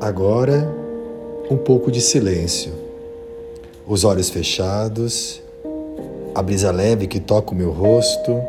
Agora, 0.00 0.72
um 1.50 1.56
pouco 1.56 1.90
de 1.90 2.00
silêncio. 2.00 2.72
Os 3.84 4.04
olhos 4.04 4.30
fechados, 4.30 5.42
a 6.32 6.40
brisa 6.40 6.70
leve 6.70 7.08
que 7.08 7.18
toca 7.18 7.52
o 7.52 7.56
meu 7.56 7.72
rosto, 7.72 8.40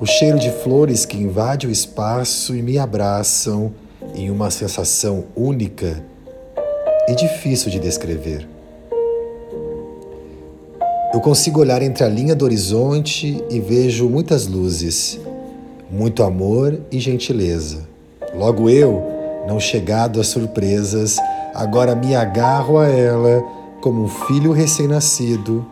o 0.00 0.06
cheiro 0.06 0.38
de 0.38 0.50
flores 0.50 1.04
que 1.04 1.18
invade 1.18 1.66
o 1.66 1.70
espaço 1.70 2.56
e 2.56 2.62
me 2.62 2.78
abraçam 2.78 3.74
em 4.14 4.30
uma 4.30 4.50
sensação 4.50 5.24
única 5.36 6.02
e 7.08 7.14
difícil 7.14 7.70
de 7.70 7.78
descrever. 7.78 8.48
Eu 11.12 11.20
consigo 11.20 11.60
olhar 11.60 11.82
entre 11.82 12.04
a 12.04 12.08
linha 12.08 12.34
do 12.34 12.46
horizonte 12.46 13.44
e 13.50 13.60
vejo 13.60 14.08
muitas 14.08 14.46
luzes, 14.46 15.20
muito 15.90 16.22
amor 16.22 16.80
e 16.90 16.98
gentileza. 16.98 17.86
Logo 18.34 18.70
eu, 18.70 19.13
não 19.46 19.60
chegado 19.60 20.20
às 20.20 20.28
surpresas, 20.28 21.16
agora 21.54 21.94
me 21.94 22.14
agarro 22.14 22.78
a 22.78 22.88
ela 22.88 23.42
como 23.80 24.04
um 24.04 24.08
filho 24.08 24.52
recém-nascido, 24.52 25.66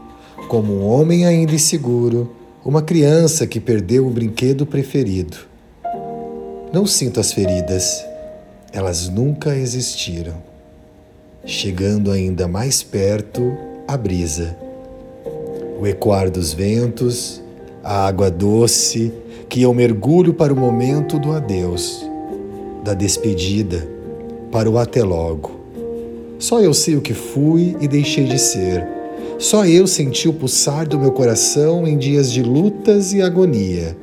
como 0.48 0.72
um 0.72 0.86
homem 0.86 1.26
ainda 1.26 1.54
inseguro, 1.54 2.30
uma 2.64 2.82
criança 2.82 3.46
que 3.46 3.58
perdeu 3.58 4.06
o 4.06 4.10
brinquedo 4.10 4.66
preferido. 4.66 5.36
Não 6.72 6.86
sinto 6.86 7.20
as 7.20 7.32
feridas, 7.32 8.04
elas 8.72 9.08
nunca 9.08 9.56
existiram. 9.56 10.34
Chegando 11.44 12.10
ainda 12.10 12.46
mais 12.46 12.82
perto, 12.82 13.56
a 13.88 13.96
brisa 13.96 14.56
o 15.82 15.86
ecoar 15.88 16.30
dos 16.30 16.52
ventos, 16.52 17.42
a 17.82 18.06
água 18.06 18.30
doce 18.30 19.12
que 19.48 19.62
eu 19.62 19.74
mergulho 19.74 20.32
para 20.32 20.52
o 20.52 20.56
momento 20.56 21.18
do 21.18 21.32
adeus, 21.32 22.08
da 22.82 22.94
despedida, 22.94 23.88
para 24.50 24.68
o 24.70 24.78
até 24.78 25.02
logo. 25.02 25.52
Só 26.38 26.60
eu 26.60 26.74
sei 26.74 26.96
o 26.96 27.00
que 27.00 27.14
fui 27.14 27.76
e 27.80 27.88
deixei 27.88 28.24
de 28.24 28.38
ser. 28.38 28.86
Só 29.38 29.64
eu 29.64 29.86
senti 29.86 30.28
o 30.28 30.32
pulsar 30.32 30.86
do 30.86 30.98
meu 30.98 31.12
coração 31.12 31.86
em 31.86 31.96
dias 31.96 32.30
de 32.30 32.42
lutas 32.42 33.12
e 33.12 33.22
agonia. 33.22 33.96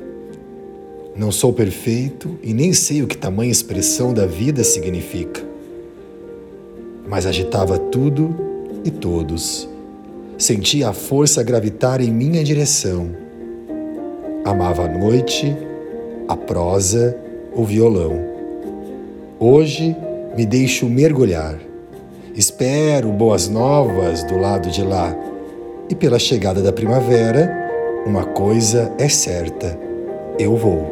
Não 1.14 1.30
sou 1.30 1.52
perfeito 1.52 2.38
e 2.42 2.54
nem 2.54 2.72
sei 2.72 3.02
o 3.02 3.06
que 3.06 3.16
tamanha 3.16 3.50
expressão 3.50 4.14
da 4.14 4.26
vida 4.26 4.64
significa. 4.64 5.42
Mas 7.06 7.26
agitava 7.26 7.78
tudo 7.78 8.34
e 8.84 8.90
todos 8.90 9.68
Sentia 10.40 10.88
a 10.88 10.92
força 10.94 11.42
gravitar 11.42 12.00
em 12.00 12.10
minha 12.10 12.42
direção. 12.42 13.10
Amava 14.42 14.86
a 14.86 14.88
noite, 14.88 15.54
a 16.26 16.34
prosa, 16.34 17.14
o 17.54 17.62
violão. 17.62 18.29
Hoje 19.42 19.96
me 20.36 20.44
deixo 20.44 20.84
mergulhar. 20.84 21.58
Espero 22.34 23.08
boas 23.08 23.48
novas 23.48 24.22
do 24.22 24.36
lado 24.36 24.70
de 24.70 24.82
lá. 24.82 25.16
E 25.88 25.94
pela 25.94 26.18
chegada 26.18 26.60
da 26.60 26.70
primavera, 26.70 27.50
uma 28.04 28.26
coisa 28.26 28.92
é 28.98 29.08
certa: 29.08 29.78
eu 30.38 30.58
vou. 30.58 30.84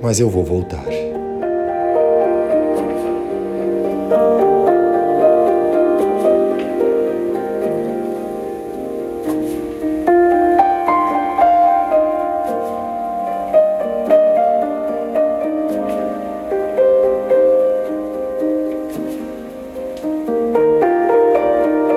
Mas 0.00 0.20
eu 0.20 0.30
vou 0.30 0.44
voltar. 0.44 0.86